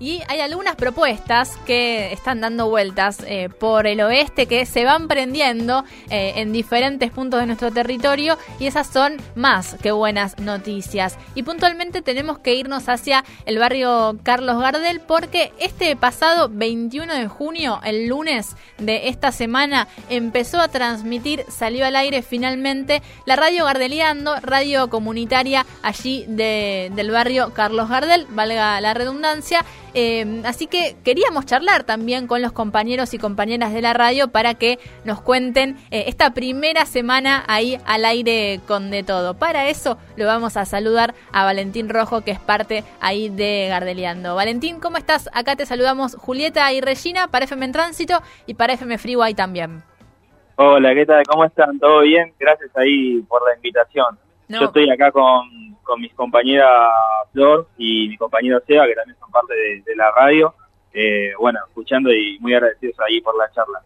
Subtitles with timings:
[0.00, 5.08] y hay algunas propuestas que están dando vueltas eh, por el oeste que se van
[5.08, 11.16] prendiendo eh, en diferentes puntos de nuestro territorio y esas son más que buenas noticias.
[11.34, 17.28] Y puntualmente tenemos que irnos hacia el barrio Carlos Gardel porque este pasado 21 de
[17.28, 23.64] junio, el lunes de esta semana, empezó a transmitir, salió al aire finalmente la radio
[23.64, 29.64] Gardeliando, radio comunitaria allí del barrio Carlos Gardel, valga la redundancia.
[30.00, 34.54] Eh, así que queríamos charlar también con los compañeros y compañeras de la radio para
[34.54, 39.34] que nos cuenten eh, esta primera semana ahí al aire con de todo.
[39.34, 44.36] Para eso lo vamos a saludar a Valentín Rojo, que es parte ahí de Gardeliando.
[44.36, 45.28] Valentín, ¿cómo estás?
[45.34, 49.82] Acá te saludamos Julieta y Regina para FM en Tránsito y para FM Freeway también.
[50.54, 51.24] Hola, ¿qué tal?
[51.26, 51.76] ¿Cómo están?
[51.80, 52.32] ¿Todo bien?
[52.38, 54.16] Gracias ahí por la invitación.
[54.46, 56.70] Yo estoy acá con, con mis compañeras
[57.32, 60.54] Flor y mi compañero Seba, que también son parte de, la radio.
[60.92, 63.80] Eh, bueno, escuchando y muy agradecidos ahí por la charla.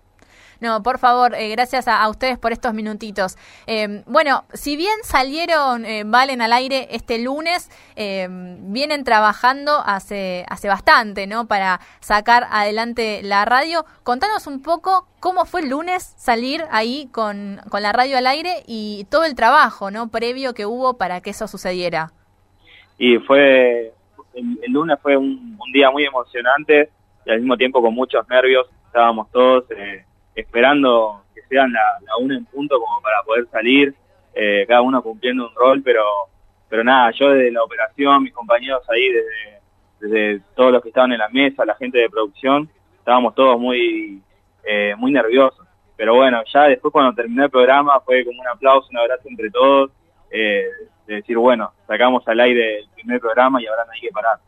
[0.63, 3.37] No, por favor, eh, gracias a, ustedes por estos minutitos.
[3.67, 10.69] Eh, bueno, si bien salieron, eh, Valen al aire este lunes, vienen trabajando hace, hace
[10.69, 11.49] bastante, ¿no?
[11.49, 13.85] Para sacar adelante la radio.
[14.05, 18.63] Contanos un poco cómo fue el lunes salir ahí con, con la radio al aire
[18.69, 20.13] y todo el trabajo, ¿no?
[20.13, 22.13] Previo que hubo para que eso sucediera.
[22.99, 23.93] Y fue,
[24.35, 26.89] el, lunes fue un, un, día muy emocionante
[27.27, 28.69] y al mismo tiempo con muchos nervios.
[28.87, 29.65] Estábamos todos
[30.35, 33.95] esperando que sean la, una en punto como para poder salir,
[34.35, 36.03] eh, cada uno cumpliendo un rol, pero
[36.73, 39.61] pero nada, yo desde la operación, mis compañeros ahí, desde,
[40.01, 42.67] desde todos los que estaban en la mesa, la gente de producción,
[42.97, 44.23] estábamos todos muy,
[44.65, 45.67] eh, muy nerviosos.
[45.99, 49.51] Pero bueno, ya después cuando terminó el programa fue como un aplauso, un abrazo entre
[49.51, 49.91] todos,
[50.31, 50.65] eh,
[51.07, 54.39] de decir, bueno, sacamos al aire el primer programa y ahora no hay que parar.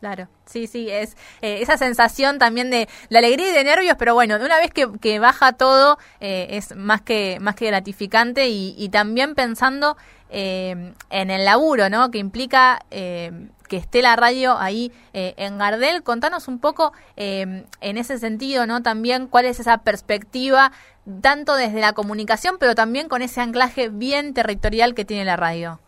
[0.00, 4.14] Claro, sí, sí, es eh, esa sensación también de, la alegría y de nervios, pero
[4.14, 8.88] bueno, de una vez que, baja todo eh, es más que, más que gratificante y,
[8.88, 9.98] también pensando
[10.30, 12.10] eh, en el laburo, ¿no?
[12.10, 16.02] Que implica que esté la radio ahí en Gardel.
[16.02, 18.82] Contanos un poco en ese sentido, ¿no?
[18.82, 20.72] También cuál es esa perspectiva,
[21.20, 25.78] tanto desde la comunicación, pero también con ese anclaje bien territorial que tiene la radio.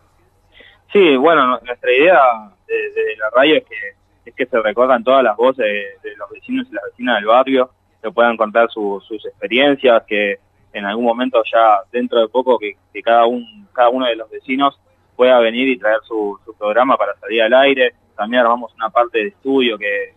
[0.93, 2.21] Sí, bueno, nuestra idea
[2.67, 5.65] de la radio es que es que se recordan todas las voces
[6.03, 7.71] de, los vecinos y las vecinas del barrio,
[8.03, 10.39] que puedan contar sus experiencias, que
[10.73, 14.79] en algún momento ya dentro de poco que, cada, un, cada uno de los vecinos
[15.17, 17.95] pueda venir y traer su, programa para salir al aire.
[18.17, 20.15] También armamos una parte de estudio que,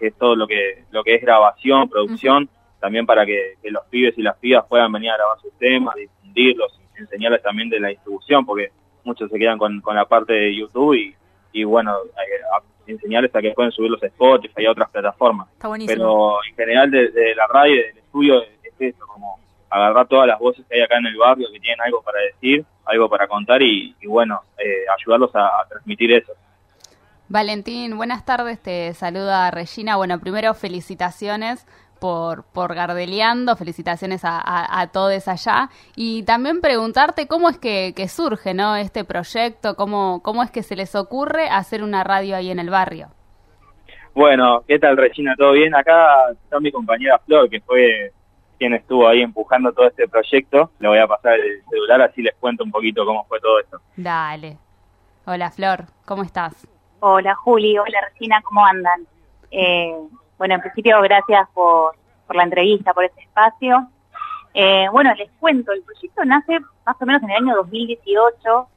[0.00, 4.22] es todo lo que, lo que es grabación, producción, también para que, los pibes y
[4.22, 8.70] las pibas puedan venir a grabar sus temas, difundirlos, enseñarles también de la distribución, porque
[9.04, 11.14] muchos se quedan con, con la parte de YouTube y,
[11.52, 15.48] y bueno, eh, enseñarles a que pueden subir los spots y a otras plataformas.
[15.86, 19.38] Pero en general de, la radio del estudio es eso, como
[19.70, 22.64] agarrar todas las voces que hay acá en el barrio que tienen algo para decir,
[22.84, 26.32] algo para contar y, bueno, eh, ayudarlos a, transmitir eso.
[27.28, 29.96] Valentín, buenas tardes, te saluda Regina.
[29.96, 31.66] Bueno, primero felicitaciones
[32.04, 35.70] por, por Gardeliando, felicitaciones a, todos allá.
[35.96, 38.76] Y también preguntarte cómo es que, surge ¿no?
[38.76, 42.68] este proyecto, cómo, cómo es que se les ocurre hacer una radio ahí en el
[42.68, 43.08] barrio.
[44.14, 45.34] Bueno, ¿qué tal Regina?
[45.38, 45.74] ¿Todo bien?
[45.74, 48.12] Acá está mi compañera Flor, que fue
[48.58, 50.72] quien estuvo ahí empujando todo este proyecto.
[50.80, 53.80] Le voy a pasar el celular, así les cuento un poquito cómo fue todo esto.
[53.96, 54.58] Dale.
[55.24, 56.68] Hola Flor, ¿cómo estás?
[57.00, 59.06] Hola Juli, hola Regina, ¿cómo andan?
[59.50, 59.94] Eh,
[60.38, 61.94] bueno, en principio, gracias por,
[62.26, 63.88] por la entrevista, por este espacio.
[64.52, 68.68] Eh, bueno, les cuento, el proyecto nace más o menos en el año 2018,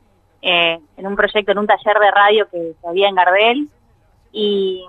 [0.41, 3.69] eh, en un proyecto, en un taller de radio que, se había en Gardel,
[4.31, 4.85] y,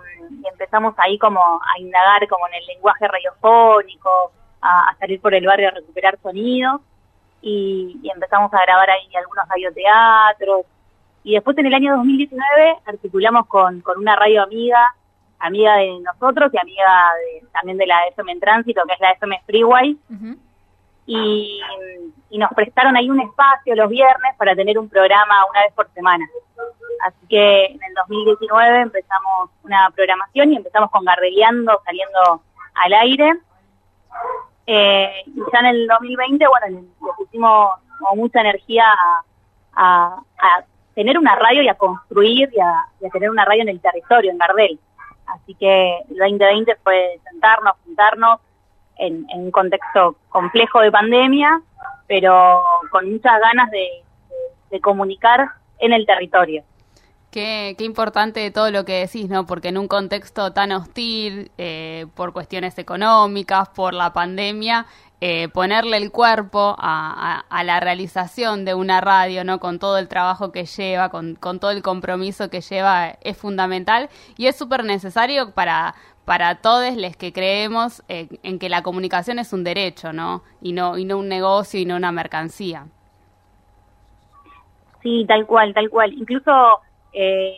[0.53, 5.69] empezamos ahí como a indagar como en el lenguaje radiofónico, a, salir por el barrio
[5.69, 6.81] a recuperar sonidos,
[7.43, 10.67] y, y, empezamos a grabar ahí algunos radioteatros,
[11.25, 14.95] y después en el año 2019 articulamos con, con una radio amiga
[15.41, 17.11] amiga de nosotros y amiga
[17.53, 19.99] también de la FM en Tránsito, que es la FM Freeway.
[21.07, 21.61] y,
[22.31, 26.25] nos prestaron ahí un espacio los viernes para tener un programa una vez por semana.
[27.05, 32.43] Así que en el 2019 empezamos una programación y empezamos con Gardeliando saliendo
[32.75, 33.33] al aire.
[34.67, 37.71] Eh, y ya en el 2020, bueno, le pusimos
[38.15, 38.85] mucha energía
[39.75, 40.23] a,
[40.95, 43.81] tener una radio y a construir y a, y a tener una radio en el
[43.81, 44.79] territorio, en Gardel.
[45.35, 48.41] Así que el 2020 fue sentarnos, juntarnos
[48.99, 51.61] en, un contexto complejo de pandemia,
[52.07, 55.49] pero con muchas ganas de, comunicar
[55.79, 56.63] en el territorio.
[57.31, 59.47] Qué, qué, importante todo lo que decís, ¿no?
[59.47, 64.87] Porque en un contexto tan hostil, eh, por cuestiones económicas, por la pandemia,
[65.21, 69.59] eh, ponerle el cuerpo a, la realización de una radio, ¿no?
[69.59, 74.47] Con todo el trabajo que lleva, con, todo el compromiso que lleva, es fundamental y
[74.47, 75.95] es súper necesario para,
[76.25, 80.43] para todos los que creemos en que la comunicación es un derecho, ¿no?
[80.61, 82.87] Y no, y no un negocio y no una mercancía.
[85.03, 86.13] Sí, tal cual, tal cual.
[86.13, 86.81] Incluso
[87.13, 87.57] eh,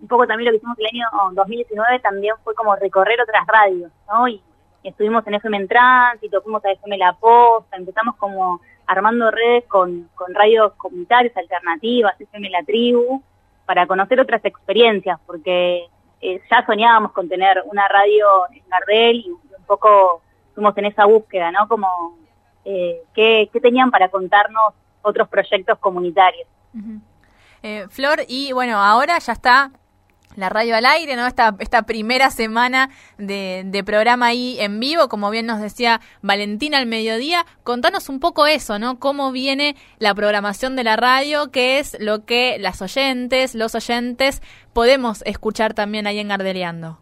[0.00, 3.92] un poco también lo que hicimos el año 2019 también fue como recorrer otras radios,
[4.08, 4.28] ¿no?
[4.28, 4.40] Y
[4.88, 10.08] estuvimos en FM en Tránsito, fuimos a FM La Posta, empezamos como armando redes con,
[10.34, 13.22] radios comunitarias, alternativas, FM La Tribu,
[13.64, 15.86] para conocer otras experiencias, porque
[16.20, 20.22] eh, ya soñábamos con tener una radio en Gardel y un poco
[20.54, 21.68] fuimos en esa búsqueda, ¿no?
[21.68, 22.16] Como
[22.64, 24.74] eh, ¿qué, qué tenían para contarnos
[25.06, 26.46] otros proyectos comunitarios.
[27.62, 29.70] Eh, Flor, y bueno, ahora ya está
[30.36, 31.26] la radio al aire, ¿no?
[31.26, 36.86] Esta, esta primera semana de, programa ahí en vivo, como bien nos decía Valentina al
[36.86, 37.44] mediodía.
[37.64, 38.98] Contanos un poco eso, ¿no?
[38.98, 44.42] Cómo viene la programación de la radio, qué es lo que las oyentes, los oyentes
[44.72, 46.98] podemos escuchar también ahí en Gardeliando.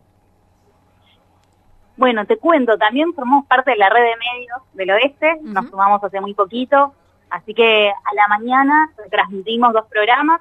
[1.96, 6.02] Bueno, te cuento, también formamos parte de la red de medios del oeste, nos sumamos
[6.02, 6.92] hace muy poquito,
[7.34, 10.40] Así que a la mañana transmitimos dos programas.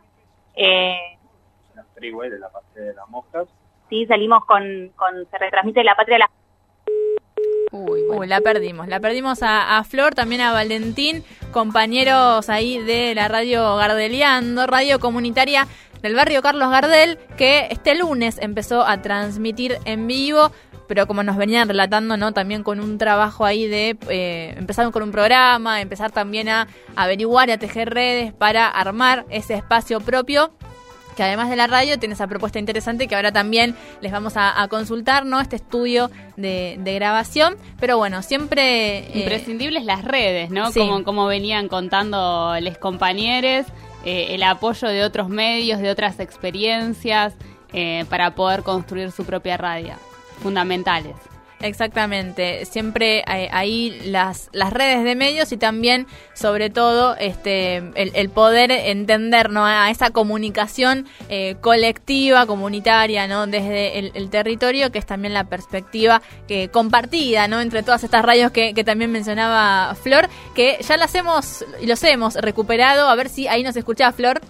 [0.56, 1.18] Eh,
[1.75, 3.47] la freeway de la Patria de las Moscas.
[3.89, 6.29] Sí, salimos con, con se retransmite la Patria de las
[7.73, 8.87] Uy, la perdimos.
[8.87, 15.67] La perdimos a, Flor, también a Valentín, compañeros ahí de la radio Gardeliando, radio comunitaria
[16.03, 20.51] del barrio Carlos Gardel, que este lunes empezó a transmitir en vivo
[20.85, 22.33] pero como nos venían relatando, ¿no?
[22.33, 27.49] También con un trabajo ahí de eh, empezar con un programa, empezar también a averiguar
[27.49, 30.53] y a tejer redes para armar ese espacio propio
[31.15, 34.68] que además de la radio tiene esa propuesta interesante que ahora también les vamos a,
[34.69, 35.39] consultar, ¿no?
[35.39, 39.00] Este estudio de, grabación, pero bueno, siempre...
[39.00, 40.71] Eh, Imprescindibles las redes, ¿no?
[40.71, 43.65] Como, como venían contando los compañeros,
[44.06, 47.36] eh, el apoyo de otros medios, de otras experiencias,
[47.74, 49.94] eh, para poder construir su propia radio
[50.42, 51.16] fundamentales.
[51.63, 58.30] Exactamente, siempre eh, ahí las, las redes de medios y también, sobre todo, este el,
[58.31, 59.65] poder entender ¿no?
[59.65, 63.48] a esa comunicación eh, colectiva, comunitaria, ¿no?
[63.48, 67.62] desde el, territorio, que es también la perspectiva que compartida ¿no?
[67.62, 72.36] entre todas estas radios que, que también mencionaba Flor, que ya las hemos los hemos
[72.36, 73.07] recuperado.
[73.07, 74.42] A ver si ahí nos escucha Flor.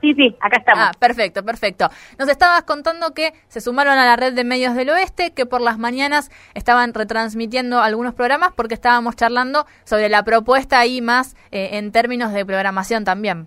[0.00, 0.84] Sí, sí, acá estamos.
[0.84, 1.88] Ah, perfecto, perfecto.
[2.18, 5.60] Nos estabas contando que se sumaron a la red de medios del oeste, que por
[5.60, 11.70] las mañanas estaban retransmitiendo algunos programas porque estábamos charlando sobre la propuesta ahí más eh,
[11.72, 13.46] en términos de programación también.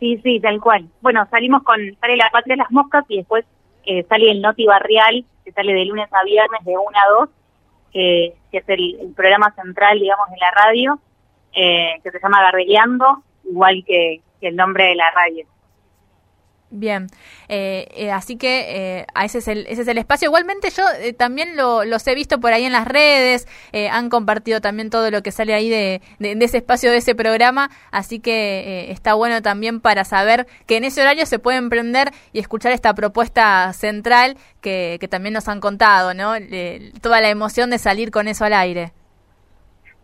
[0.00, 0.88] Sí, sí, tal cual.
[1.00, 3.44] Bueno, salimos con, sale La Patria de las Moscas y después
[3.84, 7.28] eh, sale el Noti Barrial, que sale de lunes a viernes de 1 a 2,
[7.92, 11.00] que, es el, programa central, digamos, de la radio,
[11.52, 15.46] eh, que se llama Gardeliando, igual que, el nombre de la radio.
[16.70, 17.06] Bien,
[17.48, 20.26] eh, eh, así que eh, ese, es el, ese es el espacio.
[20.26, 20.82] Igualmente yo
[21.16, 23.48] también lo, los he visto por ahí en las redes,
[23.90, 27.70] han compartido también todo lo que sale ahí de, de, ese espacio, de ese programa,
[27.90, 32.38] así que está bueno también para saber que en ese horario se puede emprender y
[32.38, 36.34] escuchar esta propuesta central que, que también nos han contado, ¿no?
[37.00, 38.92] toda la emoción de salir con eso al aire.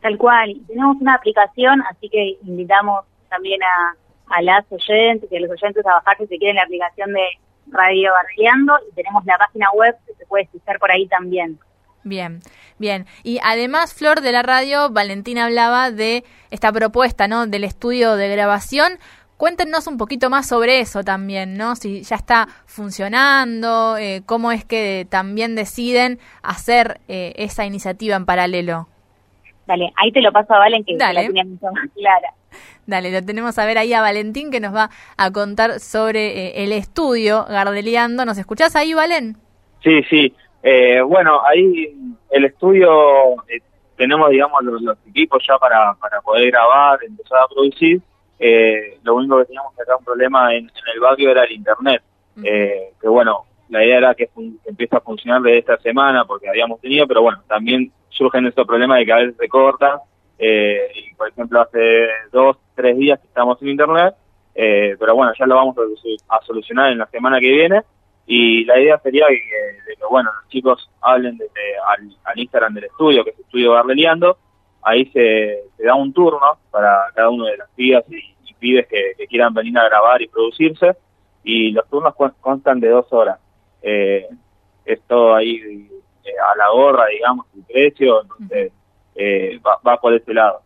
[0.00, 3.96] Tal cual, tenemos una aplicación, así que invitamos también a,
[4.28, 7.24] a las oyentes y a los oyentes a bajar si se quieren la aplicación de
[7.68, 11.58] Radio Barriando y tenemos la página web que se puede escuchar por ahí también.
[12.04, 12.40] Bien,
[12.78, 13.06] bien.
[13.22, 17.46] Y además, Flor de la radio, Valentina hablaba de esta propuesta, ¿no?
[17.46, 18.98] Del estudio de grabación.
[19.38, 21.76] Cuéntenos un poquito más sobre eso también, ¿no?
[21.76, 28.26] Si ya está funcionando, eh, cómo es que también deciden hacer eh, esa iniciativa en
[28.26, 28.88] paralelo.
[29.66, 32.28] Dale, ahí te lo paso a Valen que la tenía mucho más clara.
[32.86, 36.64] Dale, lo tenemos a ver ahí a Valentín que nos va a contar sobre eh,
[36.64, 38.24] el estudio Gardeliando.
[38.24, 39.36] ¿Nos escuchás ahí, Valen?
[39.82, 40.34] Sí, sí.
[40.62, 41.94] Eh, bueno, ahí
[42.30, 43.60] el estudio eh,
[43.96, 48.00] tenemos, digamos, los, equipos ya para, para poder grabar, empezar a producir.
[49.02, 52.02] lo único que teníamos acá un problema en, el barrio era el internet.
[52.34, 54.28] que bueno, la idea era que,
[54.66, 58.98] empiece a funcionar de esta semana porque habíamos tenido, pero bueno, también surgen estos problemas
[58.98, 60.00] de que a veces se corta.
[60.38, 64.14] Eh, y por ejemplo, hace dos, tres días que estamos sin internet,
[64.54, 65.76] eh, pero bueno, ya lo vamos
[66.28, 67.82] a, solucionar en la semana que viene.
[68.26, 69.36] Y la idea sería que,
[69.86, 74.38] que bueno, los chicos hablen desde al, Instagram del estudio, que es Estudio Gardeliando.
[74.82, 79.26] Ahí se, se, da un turno para cada uno de las pibas y, pibes que,
[79.28, 80.96] quieran venir a grabar y producirse.
[81.42, 83.38] y los turnos constan de dos horas.
[83.86, 84.26] Eh,
[84.86, 85.56] es todo ahí
[86.24, 88.72] eh, a la gorra, digamos, el precio, entonces
[89.14, 90.62] eh, va, va por ese lado.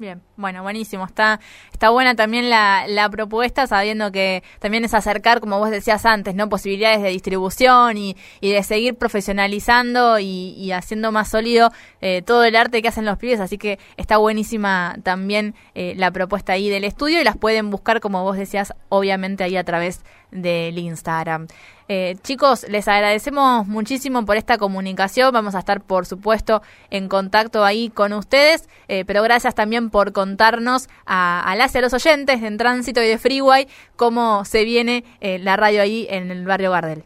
[0.00, 1.04] Bien, bueno, buenísimo.
[1.04, 1.40] Está,
[1.72, 6.36] está buena también la, la propuesta, sabiendo que también es acercar, como vos decías antes,
[6.36, 6.48] ¿no?
[6.48, 12.44] Posibilidades de distribución y, y de seguir profesionalizando y, y haciendo más sólido eh, todo
[12.44, 13.40] el arte que hacen los pibes.
[13.40, 17.98] Así que está buenísima también eh, la propuesta ahí del estudio y las pueden buscar,
[17.98, 21.46] como vos decías, obviamente ahí a través del Instagram.
[21.88, 25.32] Eh, chicos, les agradecemos muchísimo por esta comunicación.
[25.32, 30.12] Vamos a estar, por supuesto, en contacto ahí con ustedes, eh, pero gracias también por
[30.12, 34.64] contarnos a, a las y a los oyentes en Tránsito y de Freeway cómo se
[34.64, 37.04] viene eh, la radio ahí en el barrio Gardel.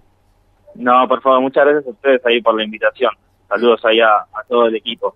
[0.74, 3.12] No, por favor, muchas gracias a ustedes ahí por la invitación.
[3.48, 5.14] Saludos ahí a, a todo el equipo.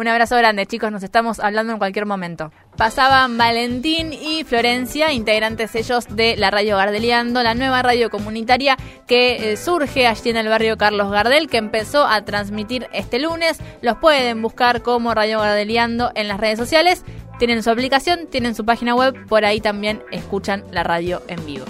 [0.00, 0.90] Un abrazo grande, chicos.
[0.90, 2.50] Nos estamos hablando en cualquier momento.
[2.78, 9.52] Pasaban Valentín y Florencia, integrantes ellos de la Radio Gardeliando, la nueva radio comunitaria que
[9.52, 13.58] eh, surge allí en el barrio Carlos Gardel, que empezó a transmitir este lunes.
[13.82, 17.04] Los pueden buscar como Radio Gardeliando en las redes sociales.
[17.38, 21.66] Tienen su aplicación, tienen su página web, por ahí también escuchan la radio en vivo.